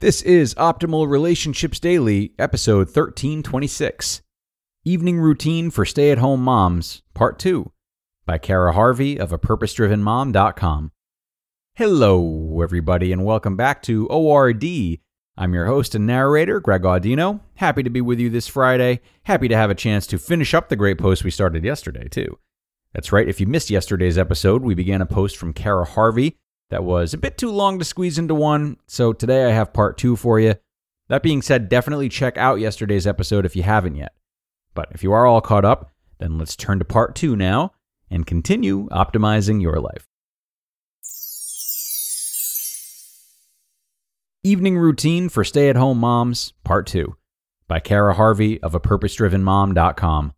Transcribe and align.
This 0.00 0.20
is 0.20 0.54
Optimal 0.56 1.08
Relationships 1.08 1.80
Daily, 1.80 2.34
episode 2.38 2.88
1326 2.88 4.20
Evening 4.84 5.18
Routine 5.18 5.70
for 5.70 5.86
Stay 5.86 6.10
at 6.10 6.18
Home 6.18 6.42
Moms, 6.42 7.00
Part 7.14 7.38
2, 7.38 7.72
by 8.26 8.36
Cara 8.36 8.74
Harvey 8.74 9.18
of 9.18 9.32
a 9.32 9.38
purposedrivenmom.com. 9.38 10.92
Hello, 11.76 12.60
everybody, 12.62 13.10
and 13.10 13.24
welcome 13.24 13.56
back 13.56 13.80
to 13.84 14.06
ORD. 14.08 14.64
I'm 15.38 15.54
your 15.54 15.64
host 15.64 15.94
and 15.94 16.06
narrator, 16.06 16.60
Greg 16.60 16.82
Audino. 16.82 17.40
Happy 17.54 17.82
to 17.82 17.88
be 17.88 18.02
with 18.02 18.20
you 18.20 18.28
this 18.28 18.48
Friday. 18.48 19.00
Happy 19.22 19.48
to 19.48 19.56
have 19.56 19.70
a 19.70 19.74
chance 19.74 20.06
to 20.08 20.18
finish 20.18 20.52
up 20.52 20.68
the 20.68 20.76
great 20.76 20.98
post 20.98 21.24
we 21.24 21.30
started 21.30 21.64
yesterday, 21.64 22.06
too. 22.06 22.38
That's 22.92 23.12
right, 23.12 23.26
if 23.26 23.40
you 23.40 23.46
missed 23.46 23.70
yesterday's 23.70 24.18
episode, 24.18 24.60
we 24.60 24.74
began 24.74 25.00
a 25.00 25.06
post 25.06 25.38
from 25.38 25.54
Cara 25.54 25.86
Harvey 25.86 26.36
that 26.70 26.84
was 26.84 27.14
a 27.14 27.18
bit 27.18 27.38
too 27.38 27.50
long 27.50 27.78
to 27.78 27.84
squeeze 27.84 28.18
into 28.18 28.34
one, 28.34 28.76
so 28.86 29.12
today 29.12 29.46
I 29.46 29.50
have 29.50 29.72
part 29.72 29.98
two 29.98 30.16
for 30.16 30.40
you. 30.40 30.54
That 31.08 31.22
being 31.22 31.42
said, 31.42 31.68
definitely 31.68 32.08
check 32.08 32.36
out 32.36 32.60
yesterday's 32.60 33.06
episode 33.06 33.46
if 33.46 33.54
you 33.54 33.62
haven't 33.62 33.96
yet. 33.96 34.12
But 34.74 34.88
if 34.90 35.02
you 35.02 35.12
are 35.12 35.26
all 35.26 35.40
caught 35.40 35.64
up, 35.64 35.92
then 36.18 36.38
let's 36.38 36.56
turn 36.56 36.78
to 36.80 36.84
part 36.84 37.14
two 37.14 37.36
now 37.36 37.72
and 38.10 38.26
continue 38.26 38.88
optimizing 38.88 39.62
your 39.62 39.80
life. 39.80 40.08
Evening 44.42 44.78
Routine 44.78 45.28
for 45.28 45.42
Stay 45.42 45.68
at 45.68 45.74
Home 45.74 45.98
Moms, 45.98 46.52
Part 46.62 46.86
2, 46.86 47.16
by 47.66 47.80
Cara 47.80 48.14
Harvey 48.14 48.62
of 48.62 48.76
a 48.76 48.80
purposedrivenmom.com. 48.80 50.34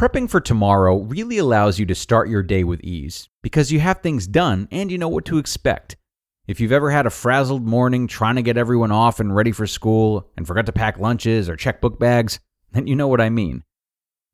Prepping 0.00 0.30
for 0.30 0.40
tomorrow 0.40 1.00
really 1.00 1.36
allows 1.36 1.78
you 1.78 1.84
to 1.84 1.94
start 1.94 2.30
your 2.30 2.42
day 2.42 2.64
with 2.64 2.80
ease 2.80 3.28
because 3.42 3.70
you 3.70 3.80
have 3.80 4.00
things 4.00 4.26
done 4.26 4.66
and 4.70 4.90
you 4.90 4.96
know 4.96 5.10
what 5.10 5.26
to 5.26 5.36
expect. 5.36 5.94
If 6.46 6.58
you've 6.58 6.72
ever 6.72 6.90
had 6.90 7.04
a 7.04 7.10
frazzled 7.10 7.66
morning 7.66 8.06
trying 8.06 8.36
to 8.36 8.42
get 8.42 8.56
everyone 8.56 8.92
off 8.92 9.20
and 9.20 9.36
ready 9.36 9.52
for 9.52 9.66
school 9.66 10.30
and 10.38 10.46
forgot 10.46 10.64
to 10.64 10.72
pack 10.72 10.98
lunches 10.98 11.50
or 11.50 11.54
checkbook 11.54 12.00
bags, 12.00 12.40
then 12.72 12.86
you 12.86 12.96
know 12.96 13.08
what 13.08 13.20
I 13.20 13.28
mean. 13.28 13.62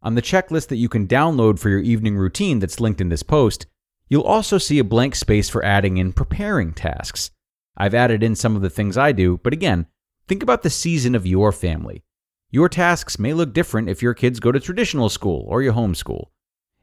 On 0.03 0.15
the 0.15 0.23
checklist 0.23 0.69
that 0.69 0.77
you 0.77 0.89
can 0.89 1.09
download 1.09 1.59
for 1.59 1.69
your 1.69 1.81
evening 1.81 2.17
routine 2.17 2.61
that's 2.61 2.79
linked 2.79 3.01
in 3.01 3.09
this 3.09 3.25
post, 3.25 3.67
you'll 4.09 4.23
also 4.23 4.59
see 4.59 4.79
a 4.79 4.85
blank 4.85 5.17
space 5.17 5.49
for 5.49 5.65
adding 5.65 5.97
in 5.97 6.13
preparing 6.13 6.75
tasks. 6.75 7.33
I've 7.77 7.93
added 7.93 8.23
in 8.23 8.37
some 8.37 8.55
of 8.55 8.63
the 8.63 8.71
things 8.71 8.97
I 8.97 9.11
do, 9.11 9.41
but 9.43 9.53
again, 9.53 9.87
think 10.29 10.45
about 10.45 10.63
the 10.63 10.71
season 10.71 11.17
of 11.17 11.27
your 11.27 11.51
family. 11.51 12.05
Your 12.51 12.69
tasks 12.69 13.19
may 13.19 13.35
look 13.35 13.53
different 13.53 13.89
if 13.89 14.03
your 14.03 14.15
kids 14.15 14.39
go 14.39 14.53
to 14.53 14.61
traditional 14.61 15.09
school 15.09 15.45
or 15.49 15.63
you 15.63 15.73
homeschool. 15.73 16.27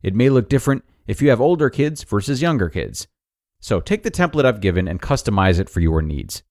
It 0.02 0.14
may 0.14 0.30
look 0.30 0.50
different 0.50 0.84
if 1.08 1.22
you 1.22 1.30
have 1.30 1.40
older 1.40 1.70
kids 1.70 2.04
versus 2.04 2.42
younger 2.42 2.70
kids. 2.70 3.08
So 3.62 3.80
take 3.80 4.04
the 4.04 4.12
template 4.12 4.44
I've 4.44 4.60
given 4.60 4.90
and 4.90 5.02
customize 5.02 5.60
it 5.60 5.70
for 5.70 5.80
your 5.80 6.02
needs. 6.02 6.44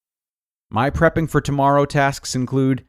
My 0.70 0.88
prepping 0.88 1.28
for 1.28 1.42
tomorrow 1.42 1.84
tasks 1.84 2.34
include 2.34 2.86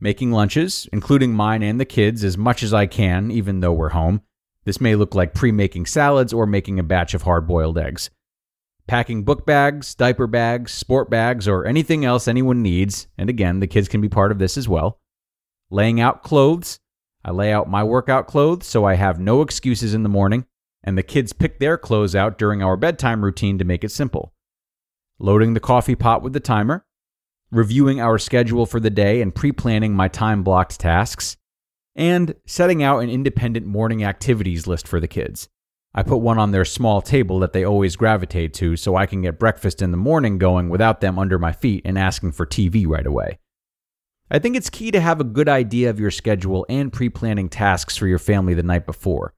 making 0.00 0.32
lunches, 0.32 0.88
including 0.90 1.34
mine 1.34 1.62
and 1.62 1.78
the 1.78 1.84
kids, 1.84 2.24
as 2.24 2.38
much 2.38 2.62
as 2.62 2.72
I 2.72 2.86
can, 2.86 3.30
even 3.30 3.60
though 3.60 3.74
we're 3.74 3.90
home. 3.90 4.22
This 4.64 4.80
may 4.80 4.94
look 4.94 5.14
like 5.14 5.34
pre 5.34 5.52
making 5.52 5.84
salads 5.84 6.32
or 6.32 6.46
making 6.46 6.78
a 6.78 6.82
batch 6.82 7.12
of 7.12 7.22
hard 7.22 7.46
boiled 7.46 7.76
eggs. 7.76 8.08
Packing 8.86 9.22
book 9.22 9.44
bags, 9.44 9.94
diaper 9.94 10.26
bags, 10.26 10.72
sport 10.72 11.10
bags, 11.10 11.46
or 11.46 11.66
anything 11.66 12.06
else 12.06 12.26
anyone 12.26 12.62
needs, 12.62 13.06
and 13.18 13.28
again, 13.28 13.60
the 13.60 13.66
kids 13.66 13.88
can 13.88 14.00
be 14.00 14.08
part 14.08 14.32
of 14.32 14.38
this 14.38 14.56
as 14.56 14.66
well. 14.66 14.98
Laying 15.70 16.00
out 16.00 16.22
clothes. 16.22 16.80
I 17.24 17.30
lay 17.30 17.52
out 17.52 17.68
my 17.68 17.84
workout 17.84 18.26
clothes 18.26 18.66
so 18.66 18.84
I 18.84 18.94
have 18.94 19.20
no 19.20 19.42
excuses 19.42 19.92
in 19.92 20.02
the 20.02 20.08
morning, 20.08 20.46
and 20.82 20.96
the 20.96 21.02
kids 21.02 21.32
pick 21.32 21.58
their 21.58 21.76
clothes 21.76 22.14
out 22.14 22.38
during 22.38 22.62
our 22.62 22.76
bedtime 22.76 23.22
routine 23.22 23.58
to 23.58 23.64
make 23.64 23.84
it 23.84 23.90
simple. 23.90 24.32
Loading 25.18 25.52
the 25.52 25.60
coffee 25.60 25.96
pot 25.96 26.22
with 26.22 26.32
the 26.32 26.40
timer, 26.40 26.86
reviewing 27.50 28.00
our 28.00 28.18
schedule 28.18 28.66
for 28.66 28.80
the 28.80 28.90
day 28.90 29.20
and 29.20 29.34
pre 29.34 29.52
planning 29.52 29.92
my 29.92 30.08
time 30.08 30.42
blocked 30.42 30.80
tasks, 30.80 31.36
and 31.94 32.34
setting 32.46 32.82
out 32.82 33.00
an 33.00 33.10
independent 33.10 33.66
morning 33.66 34.04
activities 34.04 34.66
list 34.66 34.88
for 34.88 35.00
the 35.00 35.08
kids. 35.08 35.48
I 35.94 36.02
put 36.02 36.18
one 36.18 36.38
on 36.38 36.52
their 36.52 36.64
small 36.64 37.02
table 37.02 37.40
that 37.40 37.52
they 37.52 37.64
always 37.64 37.96
gravitate 37.96 38.54
to 38.54 38.76
so 38.76 38.94
I 38.94 39.06
can 39.06 39.22
get 39.22 39.38
breakfast 39.38 39.82
in 39.82 39.90
the 39.90 39.96
morning 39.96 40.38
going 40.38 40.68
without 40.68 41.00
them 41.00 41.18
under 41.18 41.38
my 41.38 41.52
feet 41.52 41.82
and 41.84 41.98
asking 41.98 42.32
for 42.32 42.46
TV 42.46 42.86
right 42.86 43.06
away. 43.06 43.38
I 44.30 44.38
think 44.38 44.56
it's 44.56 44.70
key 44.70 44.90
to 44.90 45.00
have 45.00 45.20
a 45.20 45.24
good 45.24 45.48
idea 45.48 45.88
of 45.88 45.98
your 45.98 46.10
schedule 46.10 46.66
and 46.68 46.92
pre 46.92 47.08
planning 47.08 47.48
tasks 47.48 47.96
for 47.96 48.06
your 48.06 48.18
family 48.18 48.54
the 48.54 48.62
night 48.62 48.84
before. 48.84 49.34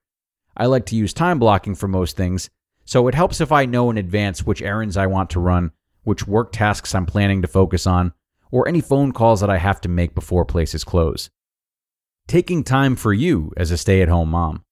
I 0.57 0.67
like 0.67 0.87
to 0.87 0.97
use 0.97 1.15
time 1.15 1.39
blocking 1.39 1.75
for 1.75 1.87
most 1.87 2.17
things, 2.17 2.51
so 2.85 3.07
it 3.07 3.15
helps 3.15 3.41
if 3.41 3.53
I 3.53 3.67
know 3.67 3.91
in 3.91 3.99
advance 3.99 4.45
which 4.45 4.63
errands 4.63 4.97
I 4.97 5.07
want 5.07 5.31
to 5.31 5.41
run, 5.41 5.71
which 6.03 6.27
work 6.27 6.53
tasks 6.53 6.95
I'm 6.95 7.07
planning 7.07 7.41
to 7.43 7.49
focus 7.49 7.87
on, 7.87 8.13
or 8.51 8.67
any 8.67 8.81
phone 8.81 9.13
calls 9.13 9.41
that 9.41 9.51
I 9.51 9.59
have 9.59 9.81
to 9.83 9.89
make 9.89 10.15
before 10.15 10.45
places 10.45 10.83
close. 10.83 11.31
Taking 12.27 12.65
time 12.65 12.97
for 12.97 13.13
you 13.13 13.53
as 13.57 13.71
a 13.71 13.79
stay 13.79 14.03
at 14.03 14.09
home 14.09 14.31
mom. 14.31 14.65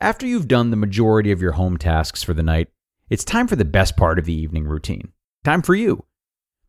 After 0.00 0.26
you've 0.26 0.48
done 0.48 0.70
the 0.70 0.76
majority 0.76 1.32
of 1.32 1.42
your 1.42 1.52
home 1.52 1.76
tasks 1.76 2.22
for 2.22 2.32
the 2.32 2.42
night, 2.42 2.68
it's 3.10 3.24
time 3.24 3.46
for 3.46 3.56
the 3.56 3.64
best 3.64 3.96
part 3.96 4.18
of 4.18 4.24
the 4.24 4.34
evening 4.34 4.64
routine. 4.64 5.12
Time 5.44 5.60
for 5.60 5.74
you. 5.74 6.04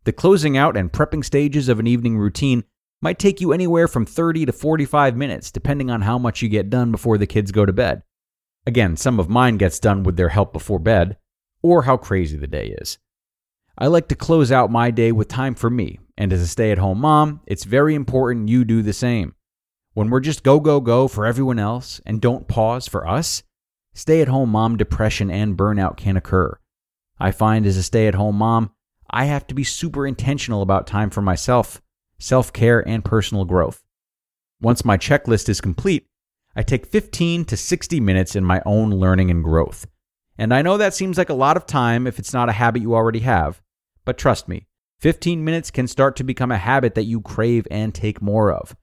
The 0.06 0.14
closing 0.14 0.58
out 0.58 0.78
and 0.78 0.92
prepping 0.92 1.26
stages 1.26 1.70
of 1.70 1.80
an 1.80 1.88
evening 1.88 2.18
routine 2.18 2.64
might 3.02 3.20
take 3.20 3.42
you 3.42 3.54
anywhere 3.54 3.88
from 3.88 4.06
30 4.06 4.46
to 4.46 4.52
45 4.52 5.16
minutes, 5.16 5.52
depending 5.52 5.90
on 5.90 6.02
how 6.02 6.18
much 6.18 6.42
you 6.42 6.50
get 6.50 6.70
done 6.70 6.92
before 6.92 7.18
the 7.18 7.28
kids 7.28 7.52
go 7.52 7.66
to 7.66 7.74
bed. 7.74 8.04
Again, 8.66 8.98
some 8.98 9.20
of 9.20 9.30
mine 9.30 9.58
gets 9.58 9.80
done 9.80 10.04
with 10.04 10.18
their 10.18 10.30
help 10.30 10.54
before 10.54 10.80
bed, 10.80 11.18
or 11.62 11.84
how 11.84 11.98
crazy 11.98 12.38
the 12.38 12.48
day 12.48 12.76
is. 12.80 12.98
I 13.78 13.88
like 13.88 14.10
to 14.10 14.16
close 14.16 14.52
out 14.52 14.72
my 14.72 14.92
day 14.92 15.12
with 15.12 15.30
time 15.30 15.56
for 15.56 15.70
me, 15.70 16.00
and 16.18 16.34
as 16.34 16.42
a 16.42 16.48
stay 16.48 16.72
at 16.72 16.78
home 16.78 17.00
mom, 17.00 17.42
it's 17.46 17.64
very 17.64 17.96
important 17.96 18.50
you 18.50 18.66
do 18.66 18.82
the 18.82 18.94
same. 18.94 19.36
When 19.94 20.10
we're 20.10 20.20
just 20.20 20.44
go, 20.44 20.60
go, 20.60 20.82
go 20.82 21.08
for 21.08 21.26
everyone 21.26 21.60
else 21.60 22.02
and 22.06 22.22
don't 22.22 22.48
pause 22.48 22.88
for 22.88 23.08
us, 23.08 23.44
stay 23.94 24.22
at 24.22 24.28
home 24.28 24.50
mom 24.50 24.78
depression 24.78 25.32
and 25.32 25.58
burnout 25.58 25.98
can 25.98 26.18
occur. 26.18 26.60
I 27.20 27.32
find 27.32 27.66
as 27.66 27.78
a 27.78 27.84
stay 27.84 28.08
at 28.08 28.16
home 28.16 28.36
mom, 28.36 28.72
I 29.12 29.26
have 29.26 29.48
to 29.48 29.56
be 29.56 29.64
super 29.64 30.06
intentional 30.06 30.62
about 30.62 30.88
time 30.88 31.10
for 31.10 31.22
myself, 31.22 31.82
self 32.20 32.54
care, 32.54 32.88
and 32.88 33.04
personal 33.04 33.46
growth. 33.46 33.84
Once 34.62 34.86
my 34.86 34.98
checklist 34.98 35.50
is 35.50 35.62
complete, 35.62 36.08
I 36.56 36.64
take 36.64 36.86
15 36.86 37.46
to 37.46 37.58
60 37.58 38.00
minutes 38.00 38.36
in 38.36 38.44
my 38.44 38.62
own 38.66 38.92
learning 38.92 39.32
and 39.32 39.44
growth. 39.44 39.88
And 40.38 40.54
I 40.54 40.62
know 40.62 40.78
that 40.78 40.94
seems 40.94 41.18
like 41.18 41.30
a 41.30 41.34
lot 41.34 41.58
of 41.58 41.66
time 41.66 42.08
if 42.08 42.20
it's 42.20 42.34
not 42.34 42.50
a 42.50 42.54
habit 42.54 42.82
you 42.82 42.96
already 42.96 43.20
have, 43.20 43.62
but 44.06 44.18
trust 44.18 44.48
me, 44.48 44.68
15 45.00 45.44
minutes 45.44 45.72
can 45.72 45.88
start 45.88 46.16
to 46.18 46.24
become 46.24 46.52
a 46.52 46.58
habit 46.58 46.96
that 46.96 47.06
you 47.06 47.22
crave 47.22 47.68
and 47.72 47.96
take 47.96 48.22
more 48.22 48.52
of. 48.52 48.76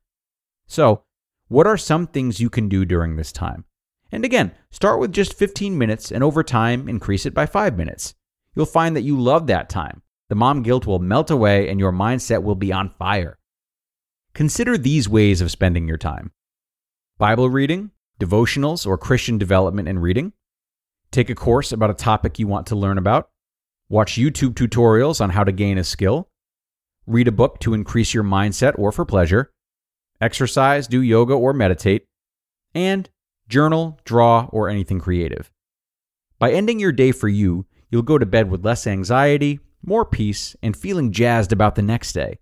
So, 0.67 1.03
what 1.49 1.67
are 1.67 1.77
some 1.77 2.07
things 2.07 2.41
you 2.41 2.51
can 2.51 2.69
do 2.69 2.85
during 2.85 3.17
this 3.17 3.33
time? 3.33 3.65
And 4.11 4.25
again, 4.25 4.53
start 4.71 4.99
with 4.99 5.13
just 5.13 5.35
15 5.35 5.77
minutes 5.77 6.11
and 6.11 6.25
over 6.25 6.43
time 6.43 6.89
increase 6.89 7.27
it 7.27 7.35
by 7.35 7.47
5 7.47 7.77
minutes. 7.77 8.15
You'll 8.55 8.67
find 8.67 8.97
that 8.97 9.03
you 9.03 9.21
love 9.21 9.47
that 9.47 9.69
time 9.69 10.03
the 10.29 10.35
mom 10.35 10.63
guilt 10.63 10.87
will 10.87 10.99
melt 10.99 11.31
away 11.31 11.69
and 11.69 11.79
your 11.79 11.93
mindset 11.93 12.43
will 12.43 12.55
be 12.55 12.73
on 12.73 12.91
fire. 12.91 13.39
Consider 14.35 14.77
these 14.77 15.09
ways 15.09 15.41
of 15.41 15.51
spending 15.51 15.89
your 15.89 15.97
time 15.97 16.33
Bible 17.19 17.49
reading, 17.49 17.91
devotionals, 18.21 18.87
or 18.87 18.99
Christian 18.99 19.39
development 19.39 19.89
and 19.89 20.03
reading. 20.03 20.33
Take 21.11 21.31
a 21.31 21.35
course 21.35 21.73
about 21.73 21.91
a 21.91 21.95
topic 21.95 22.39
you 22.39 22.47
want 22.47 22.67
to 22.67 22.77
learn 22.77 22.99
about. 22.99 23.31
Watch 23.89 24.17
YouTube 24.17 24.55
tutorials 24.55 25.21
on 25.21 25.31
how 25.31 25.45
to 25.45 25.53
gain 25.53 25.79
a 25.79 25.85
skill. 25.85 26.29
Read 27.07 27.29
a 27.29 27.33
book 27.33 27.61
to 27.61 27.73
increase 27.73 28.13
your 28.13 28.25
mindset 28.25 28.77
or 28.79 28.91
for 28.91 29.05
pleasure. 29.05 29.53
Exercise, 30.21 30.89
do 30.89 31.01
yoga, 31.01 31.35
or 31.35 31.53
meditate. 31.53 32.05
And 32.75 33.09
journal, 33.49 33.99
draw, 34.05 34.49
or 34.51 34.69
anything 34.69 34.99
creative. 34.99 35.51
By 36.39 36.53
ending 36.53 36.81
your 36.81 36.93
day 36.93 37.13
for 37.13 37.29
you, 37.29 37.65
you'll 37.91 38.03
go 38.03 38.19
to 38.19 38.27
bed 38.27 38.51
with 38.51 38.65
less 38.65 38.87
anxiety, 38.87 39.61
more 39.87 40.05
peace, 40.05 40.57
and 40.63 40.77
feeling 40.77 41.13
jazzed 41.13 41.53
about 41.53 41.77
the 41.77 41.83
next 41.83 42.13
day. 42.13 42.39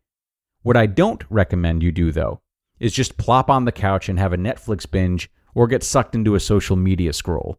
What 0.62 0.76
I 0.76 0.86
don't 0.86 1.22
recommend 1.28 1.82
you 1.82 1.92
do, 1.92 2.10
though, 2.10 2.40
is 2.80 2.92
just 2.92 3.18
plop 3.18 3.50
on 3.50 3.64
the 3.64 3.72
couch 3.72 4.08
and 4.08 4.18
have 4.18 4.32
a 4.32 4.38
Netflix 4.38 4.90
binge 4.90 5.30
or 5.54 5.66
get 5.66 5.84
sucked 5.84 6.14
into 6.14 6.34
a 6.34 6.40
social 6.40 6.76
media 6.76 7.12
scroll. 7.12 7.58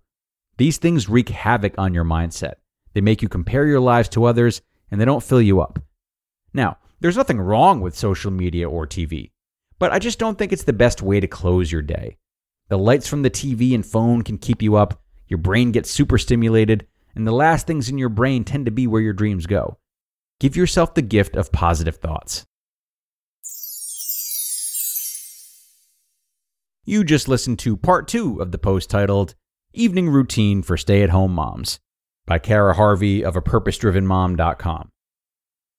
These 0.57 0.77
things 0.77 1.07
wreak 1.07 1.29
havoc 1.29 1.77
on 1.77 1.93
your 1.93 2.03
mindset. 2.03 2.55
They 2.93 3.01
make 3.01 3.21
you 3.21 3.29
compare 3.29 3.67
your 3.67 3.79
lives 3.79 4.09
to 4.09 4.25
others, 4.25 4.61
and 4.89 4.99
they 4.99 5.05
don't 5.05 5.23
fill 5.23 5.41
you 5.41 5.61
up. 5.61 5.79
Now, 6.53 6.77
there's 6.99 7.17
nothing 7.17 7.39
wrong 7.39 7.81
with 7.81 7.95
social 7.95 8.31
media 8.31 8.69
or 8.69 8.87
TV, 8.87 9.31
but 9.77 9.91
I 9.91 9.99
just 9.99 10.17
don't 10.17 10.37
think 10.37 10.51
it's 10.51 10.63
the 10.63 10.73
best 10.73 11.01
way 11.01 11.19
to 11.19 11.27
close 11.27 11.71
your 11.71 11.81
day. 11.81 12.17
The 12.69 12.77
lights 12.77 13.07
from 13.07 13.21
the 13.21 13.29
TV 13.29 13.75
and 13.75 13.85
phone 13.85 14.23
can 14.23 14.37
keep 14.37 14.61
you 14.61 14.75
up, 14.75 15.01
your 15.27 15.37
brain 15.37 15.71
gets 15.71 15.91
super 15.91 16.17
stimulated, 16.17 16.87
and 17.15 17.25
the 17.25 17.31
last 17.31 17.65
things 17.65 17.89
in 17.89 17.97
your 17.97 18.09
brain 18.09 18.43
tend 18.43 18.65
to 18.65 18.71
be 18.71 18.87
where 18.87 19.01
your 19.01 19.13
dreams 19.13 19.45
go. 19.45 19.77
Give 20.39 20.55
yourself 20.55 20.93
the 20.93 21.01
gift 21.01 21.35
of 21.35 21.51
positive 21.51 21.95
thoughts. 21.97 22.45
You 26.83 27.03
just 27.03 27.27
listened 27.27 27.57
to 27.59 27.77
part 27.77 28.07
two 28.07 28.39
of 28.41 28.51
the 28.51 28.59
post 28.59 28.89
titled 28.89 29.33
Evening 29.73 30.09
Routine 30.09 30.61
for 30.61 30.77
Stay 30.77 31.01
at 31.01 31.09
Home 31.09 31.33
Moms 31.33 31.79
by 32.27 32.37
Cara 32.37 32.75
Harvey 32.75 33.23
of 33.23 33.35
a 33.35 33.41
purposedrivenmom.com. 33.41 34.89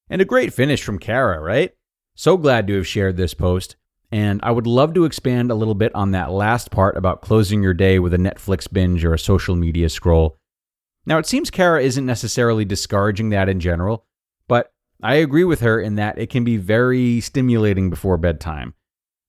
And 0.08 0.22
a 0.22 0.24
great 0.24 0.52
finish 0.52 0.82
from 0.82 0.98
Cara, 0.98 1.40
right? 1.40 1.72
So 2.16 2.36
glad 2.36 2.66
to 2.66 2.74
have 2.74 2.86
shared 2.86 3.16
this 3.16 3.34
post. 3.34 3.76
And 4.10 4.40
I 4.42 4.52
would 4.52 4.66
love 4.66 4.94
to 4.94 5.04
expand 5.04 5.50
a 5.50 5.54
little 5.54 5.74
bit 5.74 5.94
on 5.94 6.12
that 6.12 6.30
last 6.30 6.70
part 6.70 6.96
about 6.96 7.22
closing 7.22 7.62
your 7.62 7.74
day 7.74 7.98
with 7.98 8.14
a 8.14 8.18
Netflix 8.18 8.72
binge 8.72 9.04
or 9.04 9.14
a 9.14 9.18
social 9.18 9.56
media 9.56 9.88
scroll. 9.88 10.38
Now, 11.06 11.18
it 11.18 11.26
seems 11.26 11.50
Cara 11.50 11.80
isn't 11.82 12.04
necessarily 12.04 12.64
discouraging 12.64 13.30
that 13.30 13.48
in 13.48 13.60
general, 13.60 14.04
but 14.48 14.72
I 15.02 15.14
agree 15.14 15.44
with 15.44 15.60
her 15.60 15.80
in 15.80 15.94
that 15.94 16.18
it 16.18 16.30
can 16.30 16.42
be 16.42 16.56
very 16.56 17.20
stimulating 17.20 17.90
before 17.90 18.16
bedtime. 18.16 18.74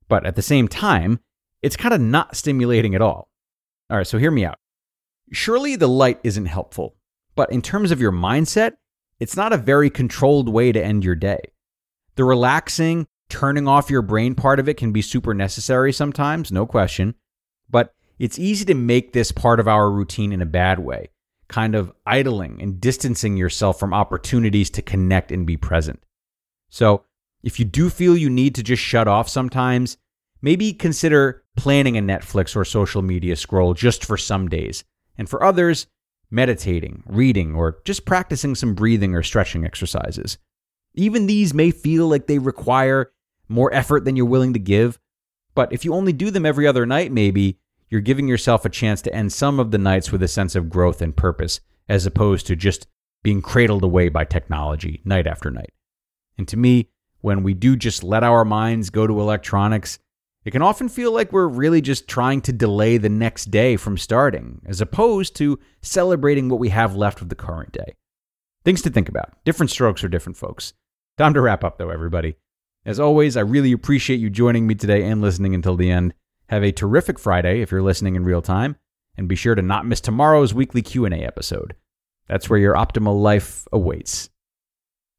But 0.10 0.26
at 0.26 0.36
the 0.36 0.42
same 0.42 0.68
time, 0.68 1.20
it's 1.62 1.76
kind 1.76 1.94
of 1.94 2.02
not 2.02 2.36
stimulating 2.36 2.96
at 2.96 3.02
all. 3.02 3.30
All 3.90 3.98
right, 3.98 4.08
so 4.08 4.18
hear 4.18 4.32
me 4.32 4.46
out. 4.46 4.58
Surely 5.32 5.76
the 5.76 5.88
light 5.88 6.20
isn't 6.24 6.46
helpful, 6.46 6.96
but 7.36 7.52
in 7.52 7.62
terms 7.62 7.92
of 7.92 8.02
your 8.02 8.12
mindset, 8.12 8.74
it's 9.20 9.36
not 9.36 9.54
a 9.54 9.58
very 9.58 9.90
controlled 9.90 10.50
way 10.50 10.72
to 10.72 10.84
end 10.84 11.04
your 11.04 11.16
day. 11.16 11.40
The 12.16 12.24
relaxing, 12.24 13.08
turning 13.30 13.68
off 13.68 13.90
your 13.90 14.02
brain 14.02 14.36
part 14.36 14.60
of 14.60 14.70
it 14.70 14.78
can 14.78 14.92
be 14.92 15.02
super 15.02 15.34
necessary 15.34 15.92
sometimes, 15.92 16.52
no 16.52 16.66
question, 16.66 17.16
but 17.70 17.94
it's 18.18 18.40
easy 18.40 18.66
to 18.66 18.74
make 18.74 19.14
this 19.14 19.32
part 19.32 19.60
of 19.60 19.68
our 19.68 19.92
routine 19.92 20.32
in 20.32 20.42
a 20.42 20.46
bad 20.46 20.80
way, 20.80 21.10
kind 21.48 21.76
of 21.76 21.92
idling 22.06 22.62
and 22.62 22.82
distancing 22.82 23.38
yourself 23.38 23.80
from 23.80 23.94
opportunities 23.94 24.70
to 24.72 24.82
connect 24.82 25.32
and 25.32 25.46
be 25.46 25.58
present. 25.58 26.04
So, 26.70 27.04
if 27.44 27.60
you 27.60 27.66
do 27.66 27.90
feel 27.90 28.18
you 28.18 28.30
need 28.30 28.56
to 28.56 28.64
just 28.64 28.82
shut 28.82 29.08
off 29.08 29.30
sometimes, 29.30 29.98
maybe 30.42 30.74
consider 30.74 31.44
planning 31.56 31.98
a 31.98 32.02
Netflix 32.02 32.56
or 32.56 32.66
social 32.66 33.02
media 33.02 33.36
scroll 33.36 33.74
just 33.74 34.04
for 34.04 34.18
some 34.18 34.48
days. 34.48 34.84
And 35.18 35.30
for 35.30 35.44
others, 35.44 35.88
meditating, 36.30 37.04
reading, 37.06 37.56
or 37.56 37.80
just 37.86 38.06
practicing 38.06 38.56
some 38.56 38.74
breathing 38.74 39.16
or 39.16 39.24
stretching 39.24 39.66
exercises. 39.66 40.38
Even 40.94 41.28
these 41.28 41.54
may 41.54 41.72
feel 41.72 42.08
like 42.08 42.28
they 42.28 42.40
require 42.40 43.12
more 43.48 43.74
effort 43.74 44.04
than 44.04 44.16
you're 44.16 44.26
willing 44.26 44.54
to 44.54 44.60
give, 44.60 45.00
but 45.56 45.72
if 45.72 45.86
you 45.86 45.94
only 45.94 46.14
do 46.14 46.30
them 46.32 46.46
every 46.46 46.68
other 46.68 46.86
night, 46.86 47.12
maybe 47.12 47.60
you're 47.90 48.02
giving 48.02 48.28
yourself 48.28 48.66
a 48.66 48.70
chance 48.70 49.02
to 49.04 49.14
end 49.14 49.32
some 49.32 49.60
of 49.60 49.72
the 49.72 49.78
nights 49.78 50.12
with 50.12 50.22
a 50.24 50.28
sense 50.28 50.56
of 50.56 50.70
growth 50.70 51.02
and 51.02 51.16
purpose, 51.16 51.60
as 51.88 52.06
opposed 52.06 52.48
to 52.48 52.56
just 52.56 52.88
being 53.24 53.42
cradled 53.42 53.84
away 53.84 54.10
by 54.10 54.26
technology 54.26 55.02
night 55.06 55.28
after 55.28 55.50
night. 55.50 55.74
And 56.38 56.48
to 56.50 56.58
me, 56.58 56.90
when 57.22 57.44
we 57.44 57.54
do 57.54 57.76
just 57.76 58.04
let 58.04 58.24
our 58.24 58.46
minds 58.46 58.90
go 58.90 59.08
to 59.08 59.20
electronics, 59.20 60.00
it 60.46 60.52
can 60.52 60.62
often 60.62 60.88
feel 60.88 61.12
like 61.12 61.34
we're 61.34 61.48
really 61.48 61.82
just 61.82 62.08
trying 62.08 62.42
to 62.42 62.54
delay 62.54 62.98
the 62.98 63.10
next 63.10 63.52
day 63.52 63.76
from 63.76 63.98
starting, 63.98 64.62
as 64.66 64.80
opposed 64.80 65.36
to 65.38 65.60
celebrating 65.82 66.48
what 66.48 66.60
we 66.60 66.70
have 66.70 66.96
left 66.96 67.22
of 67.22 67.30
the 67.30 67.36
current 67.36 67.74
day. 67.74 67.96
Things 68.64 68.82
to 68.84 68.90
think 68.90 69.10
about. 69.10 69.34
Different 69.44 69.72
strokes 69.72 70.02
for 70.02 70.08
different 70.08 70.38
folks. 70.38 70.74
Time 71.18 71.34
to 71.34 71.42
wrap 71.42 71.64
up, 71.64 71.78
though, 71.78 71.90
everybody. 71.90 72.36
As 72.86 73.00
always, 73.00 73.36
I 73.36 73.42
really 73.42 73.74
appreciate 73.74 74.22
you 74.22 74.30
joining 74.30 74.68
me 74.68 74.76
today 74.76 75.04
and 75.04 75.22
listening 75.22 75.54
until 75.54 75.76
the 75.76 75.92
end. 75.92 76.14
Have 76.50 76.64
a 76.64 76.72
terrific 76.72 77.20
Friday 77.20 77.62
if 77.62 77.72
you're 77.72 77.82
listening 77.82 78.16
in 78.16 78.24
real 78.24 78.42
time, 78.42 78.78
and 79.18 79.28
be 79.28 79.36
sure 79.36 79.54
to 79.54 79.62
not 79.62 79.86
miss 79.86 80.00
tomorrow's 80.00 80.54
weekly 80.54 80.82
Q&A 80.82 81.10
episode. 81.10 81.76
That's 82.28 82.50
where 82.50 82.60
your 82.60 82.74
optimal 82.74 83.22
life 83.22 83.68
awaits. 83.74 84.30